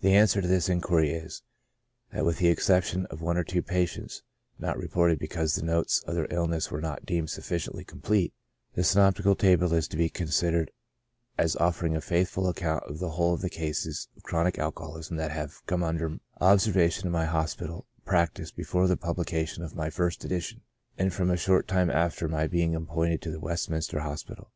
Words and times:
The 0.00 0.16
answer 0.16 0.42
to 0.42 0.48
this 0.48 0.68
inquiry 0.68 1.10
is, 1.12 1.44
that 2.12 2.24
with 2.24 2.38
the 2.38 2.48
exception 2.48 3.06
of 3.06 3.20
one 3.22 3.36
or 3.36 3.44
two 3.44 3.62
pa 3.62 3.84
tients, 3.86 4.22
not 4.58 4.76
reported 4.76 5.20
because 5.20 5.54
the 5.54 5.62
notes 5.62 6.02
of 6.08 6.16
their 6.16 6.26
illness 6.28 6.72
were 6.72 6.80
not 6.80 7.06
deemed 7.06 7.30
sufficiently 7.30 7.84
complete, 7.84 8.34
the 8.74 8.82
synoptical 8.82 9.36
table 9.36 9.72
is 9.72 9.86
to 9.86 9.96
be 9.96 10.08
considered 10.08 10.72
as 11.38 11.54
offering 11.54 11.94
a 11.94 12.00
faithful 12.00 12.48
account 12.48 12.82
of 12.88 12.98
the 12.98 13.10
whole 13.10 13.32
of 13.34 13.42
the 13.42 13.48
cases 13.48 14.08
of 14.16 14.24
chronic 14.24 14.58
alcoholism 14.58 15.18
that 15.18 15.30
have 15.30 15.64
come 15.66 15.84
under 15.84 16.18
obser 16.40 16.72
vation 16.72 17.04
in 17.04 17.12
my 17.12 17.24
hospital 17.26 17.86
practice 18.04 18.50
before 18.50 18.88
the 18.88 18.96
publication 18.96 19.62
of 19.62 19.76
my 19.76 19.88
first 19.88 20.24
edition, 20.24 20.62
and 20.98 21.14
from 21.14 21.30
a 21.30 21.36
short 21.36 21.68
time 21.68 21.90
after 21.90 22.26
my 22.26 22.48
being 22.48 22.74
appointed 22.74 23.22
to 23.22 23.30
the 23.30 23.38
Westminster 23.38 24.00
Hospital. 24.00 24.50